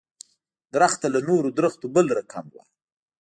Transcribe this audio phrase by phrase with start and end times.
[0.73, 2.55] درخت له نورو درختو بل رقم و.